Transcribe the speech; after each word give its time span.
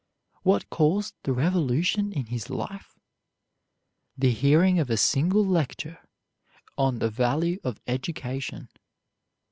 What 0.41 0.71
caused 0.71 1.13
the 1.21 1.31
revolution 1.31 2.11
in 2.11 2.25
his 2.25 2.49
life? 2.49 2.97
The 4.17 4.31
hearing 4.31 4.79
of 4.79 4.89
a 4.89 4.97
single 4.97 5.45
lecture 5.45 5.99
on 6.75 6.97
the 6.97 7.11
value 7.11 7.59
of 7.63 7.79
education. 7.85 8.69